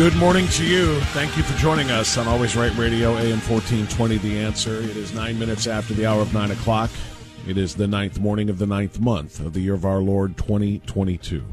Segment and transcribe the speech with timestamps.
[0.00, 0.98] Good morning to you.
[1.12, 4.76] Thank you for joining us on Always Right Radio, AM 1420, The Answer.
[4.76, 6.90] It is nine minutes after the hour of nine o'clock.
[7.46, 10.38] It is the ninth morning of the ninth month of the year of our Lord
[10.38, 11.44] 2022.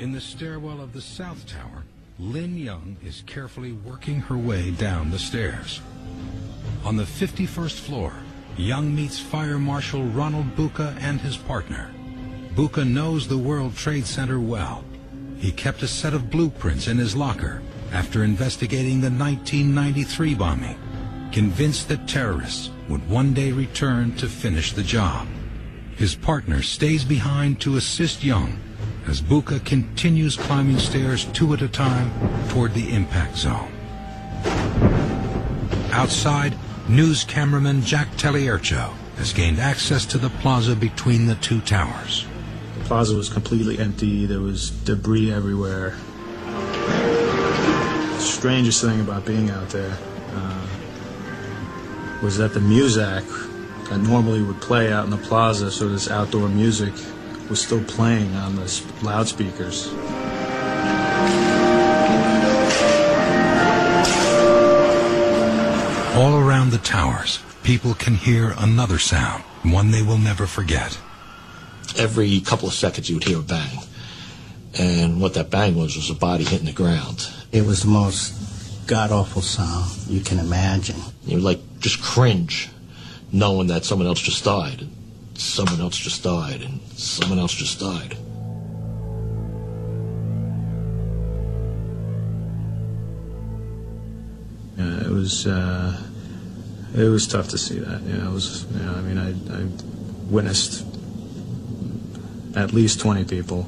[0.00, 1.84] In the stairwell of the South Tower,
[2.18, 5.80] Lynn Young is carefully working her way down the stairs.
[6.84, 8.12] On the 51st floor,
[8.56, 11.92] Young meets Fire Marshal Ronald Bucca and his partner.
[12.56, 14.82] Bucca knows the World Trade Center well.
[15.38, 20.78] He kept a set of blueprints in his locker after investigating the 1993 bombing,
[21.32, 25.26] convinced that terrorists would one day return to finish the job.
[25.96, 28.58] His partner stays behind to assist Young
[29.06, 32.10] as Bucca continues climbing stairs two at a time
[32.48, 33.72] toward the impact zone.
[35.92, 36.56] Outside,
[36.88, 42.26] news cameraman Jack Teliercho has gained access to the plaza between the two towers.
[42.78, 44.26] The plaza was completely empty.
[44.26, 45.96] There was debris everywhere.
[48.36, 49.96] The strangest thing about being out there
[50.34, 50.66] uh,
[52.22, 53.24] was that the music
[53.88, 56.92] that normally would play out in the plaza, so this outdoor music,
[57.48, 59.88] was still playing on the loudspeakers.
[66.14, 70.98] All around the towers, people can hear another sound, one they will never forget.
[71.96, 73.78] Every couple of seconds you would hear a bang.
[74.78, 77.30] And what that bang was was a body hitting the ground.
[77.56, 78.34] It was the most
[78.86, 81.00] god awful sound you can imagine.
[81.24, 82.68] You would like just cringe
[83.32, 84.82] knowing that someone else just died.
[84.82, 86.60] And someone else just died.
[86.60, 88.14] And someone else just died.
[94.76, 95.98] Yeah, it was uh,
[96.94, 98.02] it was tough to see that.
[98.02, 98.66] Yeah, it was.
[98.70, 99.66] You know, I mean, I, I
[100.30, 100.84] witnessed
[102.54, 103.66] at least twenty people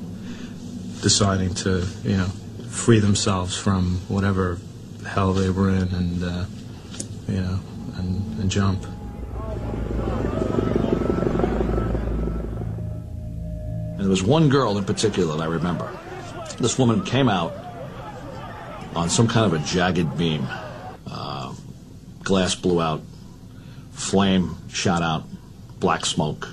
[1.01, 2.29] deciding to, you know,
[2.69, 4.59] free themselves from whatever
[5.07, 6.45] hell they were in, and uh,
[7.29, 7.61] you know,
[7.97, 8.85] and, and jump.
[13.93, 15.91] And there was one girl in particular that I remember.
[16.59, 17.53] This woman came out
[18.95, 20.47] on some kind of a jagged beam.
[21.07, 21.55] Uh,
[22.23, 23.03] glass blew out,
[23.93, 25.25] flame shot out,
[25.81, 26.49] black smoke.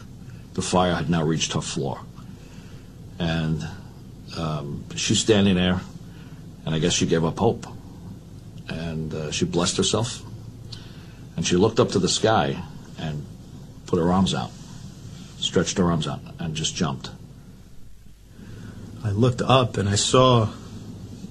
[0.53, 1.99] The fire had now reached her floor.
[3.19, 3.65] And
[4.37, 5.81] um, she's standing there,
[6.65, 7.67] and I guess she gave up hope.
[8.67, 10.23] And uh, she blessed herself,
[11.37, 12.61] and she looked up to the sky
[12.97, 13.25] and
[13.85, 14.51] put her arms out,
[15.37, 17.11] stretched her arms out, and just jumped.
[19.03, 20.49] I looked up and I saw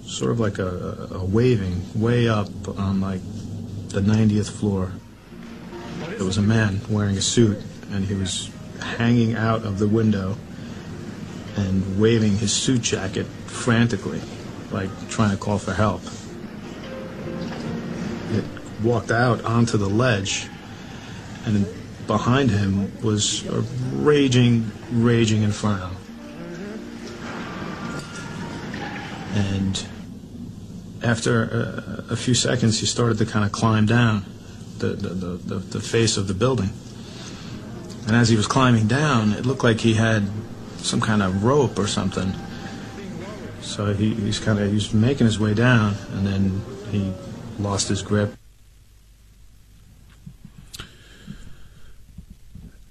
[0.05, 3.21] sort of like a, a waving way up on like
[3.89, 4.93] the 90th floor.
[6.17, 7.59] There was a man wearing a suit
[7.91, 8.49] and he was
[8.81, 10.37] hanging out of the window
[11.57, 14.21] and waving his suit jacket frantically,
[14.75, 16.03] like trying to call for help.
[18.33, 18.45] It
[18.83, 20.49] walked out onto the ledge
[21.47, 21.65] and
[22.07, 23.61] behind him was a
[23.93, 25.91] raging, raging inferno.
[29.35, 29.87] And
[31.03, 34.25] after a, a, few seconds, he started to kind of climb down
[34.79, 36.71] the, the, the, the, face of the building.
[38.07, 40.29] And as he was climbing down, it looked like he had
[40.79, 42.33] some kind of rope or something.
[43.65, 47.13] So he, he's kind of he's making his way down, and then he
[47.59, 48.35] lost his grip.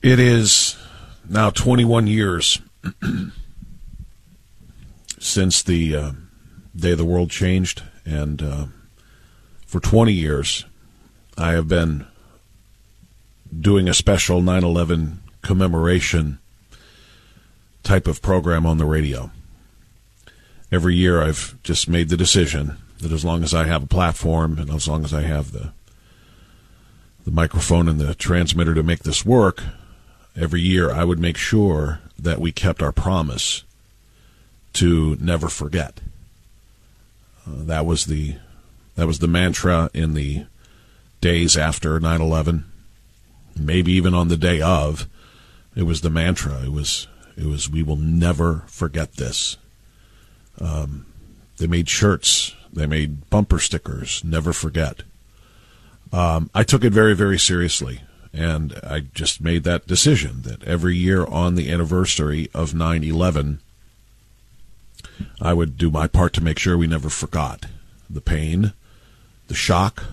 [0.01, 0.75] It is
[1.29, 2.59] now 21 years
[5.19, 6.11] since the uh,
[6.75, 8.65] day the world changed, and uh,
[9.65, 10.65] for 20 years,
[11.37, 12.05] I have been
[13.57, 16.39] doing a special 9 11 commemoration
[17.83, 19.31] type of program on the radio.
[20.73, 24.57] Every year, I've just made the decision that as long as I have a platform
[24.57, 25.71] and as long as I have the
[27.25, 29.61] the microphone and the transmitter to make this work,
[30.35, 33.63] every year I would make sure that we kept our promise
[34.73, 36.01] to never forget.
[37.45, 38.37] Uh, that was the
[38.95, 40.47] that was the mantra in the
[41.21, 42.63] days after 9/11,
[43.55, 45.07] maybe even on the day of.
[45.75, 46.63] It was the mantra.
[46.63, 47.05] It was
[47.37, 49.57] it was we will never forget this.
[50.59, 51.05] Um,
[51.57, 52.55] They made shirts.
[52.71, 54.23] They made bumper stickers.
[54.23, 55.03] Never forget.
[56.11, 58.01] Um, I took it very, very seriously.
[58.33, 63.59] And I just made that decision that every year on the anniversary of 9 11,
[65.39, 67.67] I would do my part to make sure we never forgot
[68.09, 68.73] the pain,
[69.47, 70.03] the shock,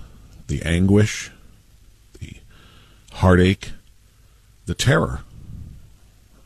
[0.48, 1.30] the anguish,
[2.20, 2.34] the
[3.14, 3.72] heartache,
[4.66, 5.20] the terror.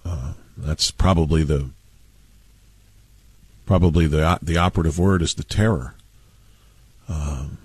[0.04, 1.70] Uh, that's probably the
[3.66, 5.94] probably the the operative word is the terror.
[7.08, 7.58] Um,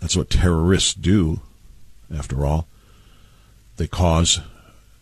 [0.00, 1.40] that's what terrorists do,
[2.14, 2.66] after all.
[3.76, 4.40] They cause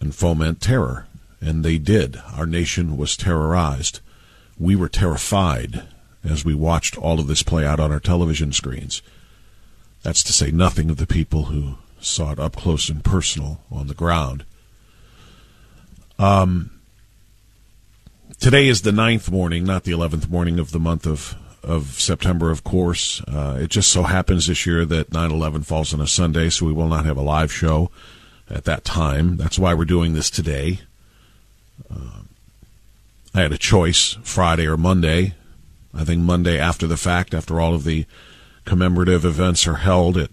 [0.01, 1.07] and foment terror,
[1.41, 2.21] and they did.
[2.35, 4.01] Our nation was terrorized.
[4.59, 5.83] We were terrified
[6.23, 9.03] as we watched all of this play out on our television screens.
[10.03, 13.87] That's to say nothing of the people who saw it up close and personal on
[13.87, 14.45] the ground.
[16.19, 16.71] Um,
[18.41, 22.51] today is the ninth morning, not the eleventh morning of the month of of September,
[22.51, 23.21] of course.
[23.29, 26.65] Uh, it just so happens this year that 9 11 falls on a Sunday, so
[26.65, 27.91] we will not have a live show
[28.49, 29.37] at that time.
[29.37, 30.81] That's why we're doing this today.
[31.91, 32.23] Uh,
[33.35, 35.35] I had a choice Friday or Monday.
[35.93, 38.07] I think Monday after the fact, after all of the
[38.65, 40.31] commemorative events are held at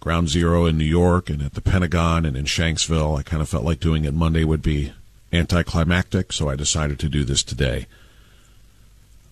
[0.00, 3.48] Ground Zero in New York and at the Pentagon and in Shanksville, I kind of
[3.48, 4.92] felt like doing it Monday would be
[5.32, 7.86] anticlimactic, so I decided to do this today.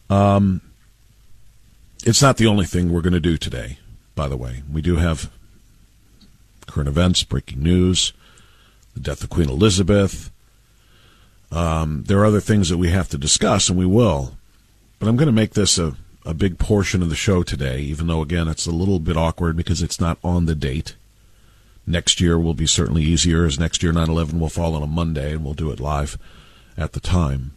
[0.08, 0.61] Um,
[2.05, 3.79] it's not the only thing we're going to do today,
[4.14, 4.62] by the way.
[4.70, 5.31] We do have
[6.67, 8.12] current events, breaking news,
[8.94, 10.31] the death of Queen Elizabeth.
[11.52, 14.37] Um, there are other things that we have to discuss, and we will.
[14.99, 15.94] But I'm going to make this a,
[16.25, 19.56] a big portion of the show today, even though, again, it's a little bit awkward
[19.56, 20.94] because it's not on the date.
[21.90, 24.87] Next year will be certainly easier, as next year 9 11 will fall on a
[24.87, 26.16] Monday, and we'll do it live
[26.76, 27.52] at the time.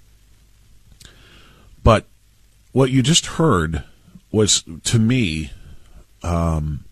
[1.83, 2.07] But
[2.71, 3.83] what you just heard
[4.31, 5.51] was, to me,
[6.23, 6.85] um,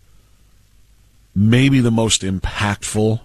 [1.34, 3.22] maybe the most impactful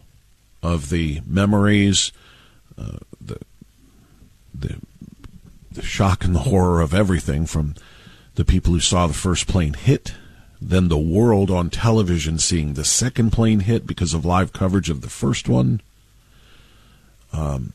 [0.63, 2.11] of the memories,
[2.79, 3.39] uh, the,
[4.55, 4.81] the
[5.77, 7.75] the shock and the horror of everything from
[8.35, 10.15] the people who saw the first plane hit,
[10.61, 15.01] then the world on television seeing the second plane hit because of live coverage of
[15.01, 15.81] the first one.
[17.33, 17.73] Um,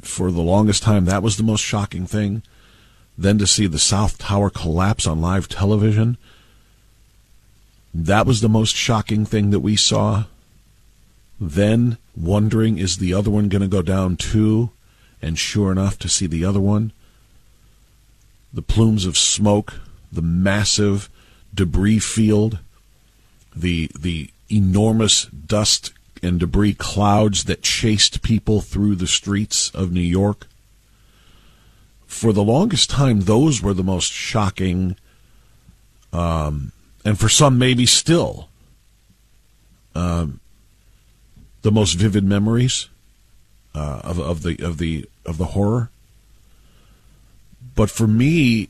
[0.00, 2.42] for the longest time, that was the most shocking thing.
[3.16, 6.18] Then to see the South Tower collapse on live television
[7.94, 10.24] that was the most shocking thing that we saw.
[11.40, 14.70] Then wondering, is the other one going to go down too?
[15.22, 16.92] And sure enough, to see the other one,
[18.52, 19.74] the plumes of smoke,
[20.12, 21.08] the massive
[21.54, 22.58] debris field,
[23.54, 25.92] the the enormous dust
[26.22, 30.46] and debris clouds that chased people through the streets of New York.
[32.06, 34.96] For the longest time, those were the most shocking
[36.12, 36.72] um,
[37.04, 38.48] and for some maybe still
[39.94, 40.40] um,
[41.62, 42.88] the most vivid memories
[43.74, 45.90] uh, of, of the of the of the horror.
[47.74, 48.68] But for me,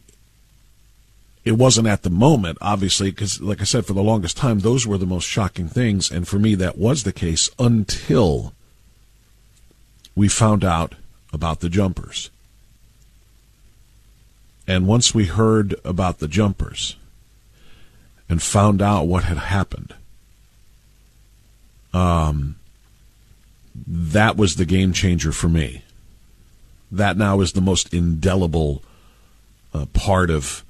[1.44, 4.86] it wasn't at the moment, obviously, because like I said, for the longest time, those
[4.86, 8.54] were the most shocking things, and for me, that was the case until
[10.14, 10.94] we found out
[11.32, 12.30] about the jumpers.
[14.66, 16.96] And once we heard about the jumpers,
[18.28, 19.94] and found out what had happened.
[21.92, 22.56] Um,
[23.86, 25.82] that was the game changer for me.
[26.90, 28.82] That now is the most indelible
[29.72, 30.64] uh, part of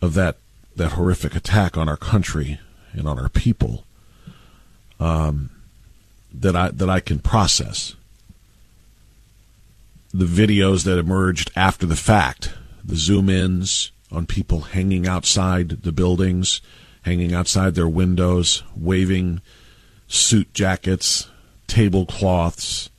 [0.00, 0.36] of that
[0.76, 2.60] that horrific attack on our country
[2.92, 3.84] and on our people
[4.98, 5.50] um,
[6.32, 7.94] that I that I can process.
[10.12, 12.52] The videos that emerged after the fact,
[12.84, 16.60] the zoom ins, on people hanging outside the buildings,
[17.02, 19.40] hanging outside their windows, waving
[20.08, 21.28] suit jackets,
[21.68, 22.90] tablecloths,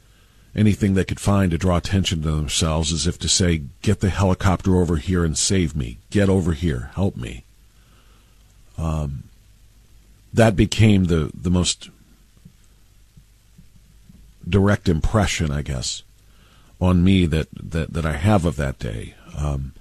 [0.56, 4.10] anything they could find to draw attention to themselves as if to say, Get the
[4.10, 5.98] helicopter over here and save me.
[6.10, 6.92] Get over here.
[6.96, 7.46] Help me.
[8.78, 9.24] Um,
[10.34, 11.90] that became the, the most
[14.48, 16.04] direct impression, I guess,
[16.80, 19.16] on me that, that, that I have of that day.
[19.38, 19.74] Um,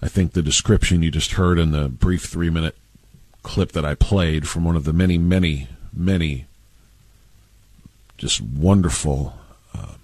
[0.00, 2.76] I think the description you just heard in the brief three minute
[3.42, 6.46] clip that I played from one of the many, many, many
[8.16, 9.38] just wonderful,
[9.78, 9.94] uh,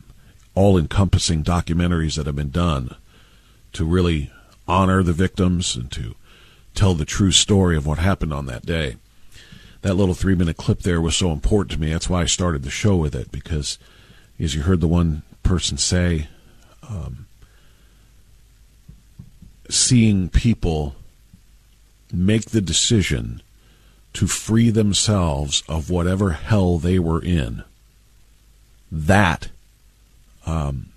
[0.54, 2.94] all encompassing documentaries that have been done
[3.72, 4.30] to really
[4.68, 6.14] honor the victims and to
[6.74, 8.96] tell the true story of what happened on that day.
[9.82, 11.92] That little three minute clip there was so important to me.
[11.92, 13.78] That's why I started the show with it because,
[14.38, 16.28] as you heard the one person say,
[16.88, 17.26] um,
[19.68, 20.94] seeing people
[22.12, 23.42] make the decision
[24.14, 27.64] to free themselves of whatever hell they were in.
[28.90, 29.48] That
[30.46, 30.90] um,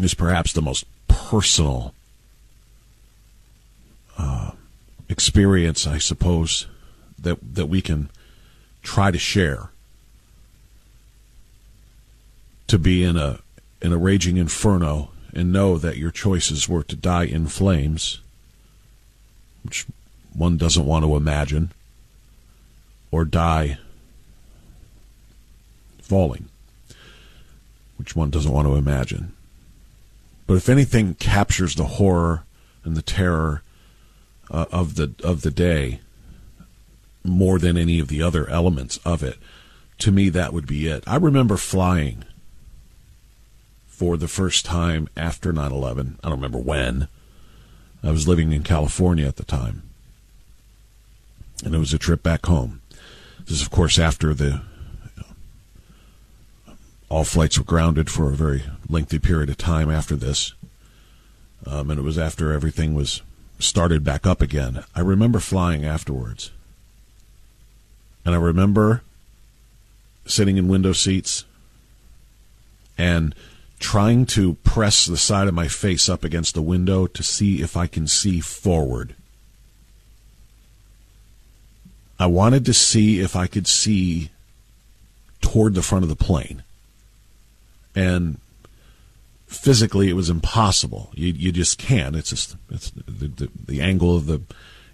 [0.00, 1.94] is perhaps the most personal
[4.18, 4.52] uh,
[5.08, 6.66] experience, I suppose,
[7.18, 8.10] that that we can
[8.82, 9.70] try to share.
[12.68, 13.40] To be in a
[13.82, 18.20] in a raging inferno and know that your choices were to die in flames,
[19.62, 19.86] which
[20.32, 21.72] one doesn't want to imagine,
[23.10, 23.78] or die
[26.00, 26.48] falling,
[28.02, 29.32] which one doesn't want to imagine.
[30.48, 32.42] But if anything captures the horror
[32.82, 33.62] and the terror
[34.50, 36.00] uh, of the of the day
[37.22, 39.38] more than any of the other elements of it,
[39.98, 41.04] to me that would be it.
[41.06, 42.24] I remember flying
[43.86, 46.16] for the first time after 9/11.
[46.24, 47.06] I don't remember when.
[48.02, 49.84] I was living in California at the time.
[51.64, 52.82] And it was a trip back home.
[53.44, 54.62] This is of course after the
[57.12, 60.54] all flights were grounded for a very lengthy period of time after this.
[61.66, 63.20] Um, and it was after everything was
[63.58, 64.82] started back up again.
[64.94, 66.52] I remember flying afterwards.
[68.24, 69.02] And I remember
[70.24, 71.44] sitting in window seats
[72.96, 73.34] and
[73.78, 77.76] trying to press the side of my face up against the window to see if
[77.76, 79.14] I can see forward.
[82.18, 84.30] I wanted to see if I could see
[85.42, 86.62] toward the front of the plane
[88.02, 88.38] and
[89.46, 91.10] physically it was impossible.
[91.14, 92.16] You you just can't.
[92.16, 94.42] It's just it's the, the, the angle of the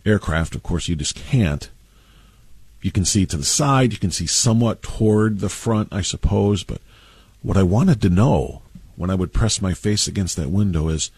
[0.04, 0.54] aircraft.
[0.54, 1.70] Of course, you just can't.
[2.80, 3.92] You can see to the side.
[3.92, 6.62] You can see somewhat toward the front, I suppose.
[6.64, 6.80] But
[7.42, 8.62] what I wanted to know
[8.96, 11.10] when I would press my face against that window is,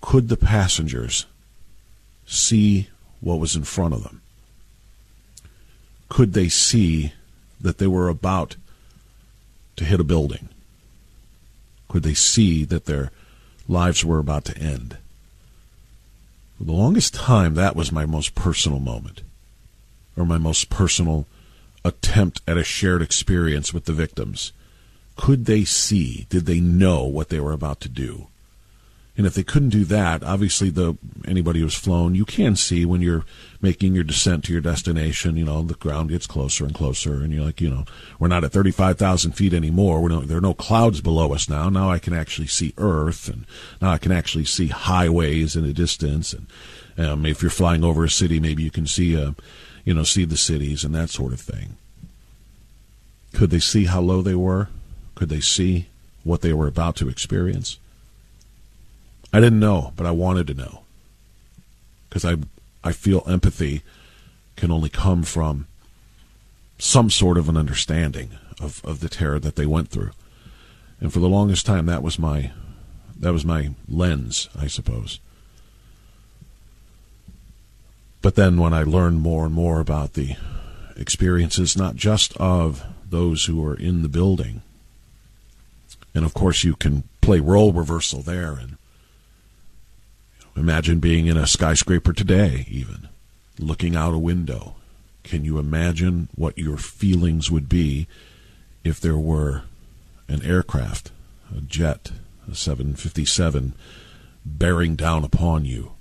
[0.00, 1.26] could the passengers
[2.26, 2.88] see
[3.20, 4.22] what was in front of them?
[6.08, 7.12] Could they see
[7.60, 8.56] that they were about
[9.76, 10.48] to hit a building?
[11.88, 13.10] Could they see that their
[13.66, 14.98] lives were about to end?
[16.58, 19.22] For the longest time, that was my most personal moment,
[20.16, 21.26] or my most personal
[21.84, 24.52] attempt at a shared experience with the victims.
[25.16, 26.26] Could they see?
[26.28, 28.26] Did they know what they were about to do?
[29.18, 30.96] And if they couldn't do that, obviously the
[31.26, 33.24] anybody who's flown, you can see when you're
[33.60, 35.36] making your descent to your destination.
[35.36, 37.84] You know, the ground gets closer and closer, and you're like, you know,
[38.20, 40.00] we're not at thirty-five thousand feet anymore.
[40.00, 41.68] We're there are no clouds below us now.
[41.68, 43.44] Now I can actually see Earth, and
[43.82, 46.32] now I can actually see highways in the distance.
[46.32, 46.46] And
[46.96, 49.32] um, if you're flying over a city, maybe you can see, uh,
[49.84, 51.76] you know, see the cities and that sort of thing.
[53.34, 54.68] Could they see how low they were?
[55.16, 55.88] Could they see
[56.22, 57.80] what they were about to experience?
[59.32, 60.82] I didn't know, but I wanted to know
[62.08, 62.36] because I
[62.82, 63.82] I feel empathy
[64.56, 65.66] can only come from
[66.78, 68.30] some sort of an understanding
[68.60, 70.12] of, of the terror that they went through.
[71.00, 72.52] And for the longest time that was my
[73.18, 75.18] that was my lens, I suppose.
[78.22, 80.36] But then when I learned more and more about the
[80.96, 84.62] experiences not just of those who were in the building,
[86.14, 88.77] and of course you can play role reversal there and
[90.58, 93.08] Imagine being in a skyscraper today, even
[93.60, 94.74] looking out a window.
[95.22, 98.08] Can you imagine what your feelings would be
[98.82, 99.62] if there were
[100.26, 101.12] an aircraft,
[101.56, 102.10] a jet,
[102.50, 103.72] a 757,
[104.44, 105.92] bearing down upon you?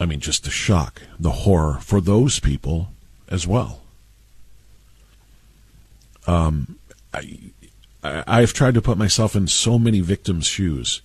[0.00, 2.88] I mean, just the shock, the horror for those people
[3.28, 3.82] as well.
[6.26, 6.80] Um,
[7.14, 7.52] I,
[8.02, 11.00] I've tried to put myself in so many victims' shoes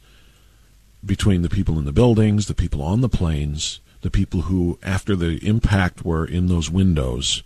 [1.05, 5.15] between the people in the buildings, the people on the planes, the people who, after
[5.15, 7.43] the impact, were in those windows,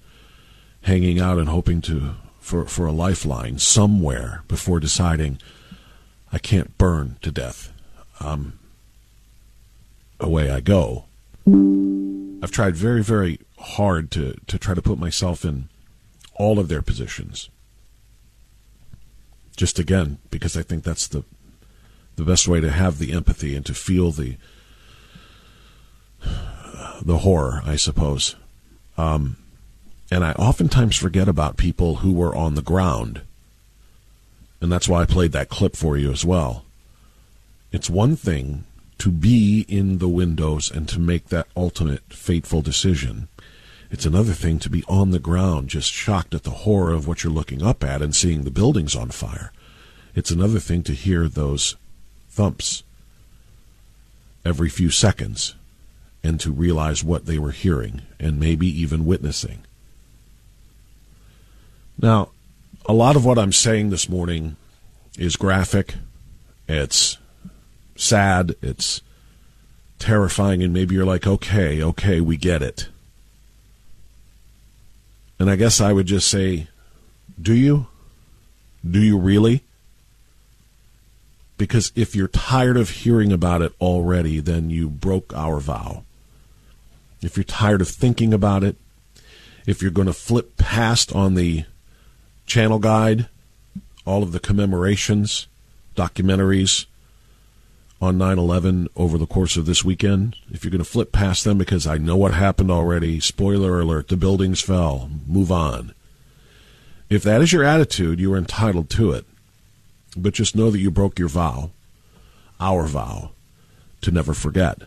[0.83, 5.39] hanging out and hoping to for for a lifeline somewhere before deciding,
[6.31, 7.71] I can't burn to death.
[8.19, 8.59] Um,
[10.19, 11.05] away I go.
[12.41, 15.69] I've tried very, very hard to, to try to put myself in
[16.35, 17.49] all of their positions.
[19.55, 21.23] Just again, because I think that's the
[22.19, 24.35] the best way to have the empathy and to feel the
[27.01, 28.35] the horror, I suppose.
[28.97, 29.37] Um,
[30.11, 33.21] and I oftentimes forget about people who were on the ground.
[34.59, 36.65] And that's why I played that clip for you as well.
[37.71, 38.65] It's one thing
[38.97, 43.29] to be in the windows and to make that ultimate fateful decision.
[43.89, 47.23] It's another thing to be on the ground, just shocked at the horror of what
[47.23, 49.53] you're looking up at and seeing the buildings on fire.
[50.15, 51.77] It's another thing to hear those
[52.39, 52.83] thumps
[54.45, 55.55] every few seconds
[56.23, 59.59] and to realize what they were hearing and maybe even witnessing.
[62.01, 62.29] Now,
[62.85, 64.55] a lot of what I'm saying this morning
[65.17, 65.95] is graphic.
[66.65, 67.17] It's
[67.97, 68.55] sad.
[68.61, 69.01] It's
[69.99, 70.63] terrifying.
[70.63, 72.87] And maybe you're like, okay, okay, we get it.
[75.37, 76.69] And I guess I would just say,
[77.41, 77.87] do you?
[78.89, 79.65] Do you really?
[81.59, 86.05] Because if you're tired of hearing about it already, then you broke our vow.
[87.21, 88.77] If you're tired of thinking about it,
[89.67, 91.65] if you're going to flip past on the
[92.45, 93.27] channel guide
[94.05, 95.47] all of the commemorations,
[95.97, 96.85] documentaries
[98.01, 101.43] on 9 11 over the course of this weekend, if you're going to flip past
[101.43, 105.93] them because I know what happened already, spoiler alert, the buildings fell, move on.
[107.09, 109.25] If that is your attitude, you are entitled to it.
[110.19, 111.71] But just know that you broke your vow,
[112.59, 113.31] our vow,
[114.01, 114.81] to never forget.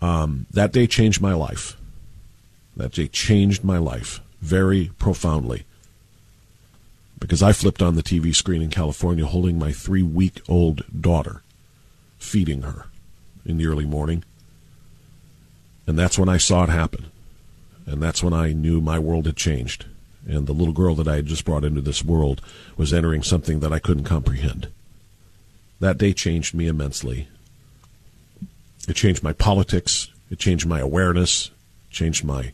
[0.00, 1.76] Um, that day changed my life.
[2.76, 5.64] That day changed my life very profoundly.
[7.18, 11.42] Because I flipped on the TV screen in California holding my three week old daughter,
[12.18, 12.86] feeding her
[13.44, 14.24] in the early morning.
[15.86, 17.06] And that's when I saw it happen.
[17.86, 19.86] And that's when I knew my world had changed
[20.26, 22.40] and the little girl that I had just brought into this world
[22.76, 24.68] was entering something that I couldn't comprehend.
[25.80, 27.28] That day changed me immensely.
[28.88, 31.50] It changed my politics, it changed my awareness,
[31.90, 32.52] changed my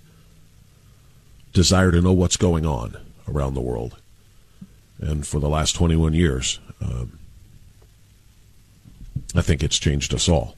[1.53, 2.97] desire to know what's going on
[3.27, 3.97] around the world.
[5.01, 7.19] And for the last 21 years, um,
[9.35, 10.58] I think it's changed us all.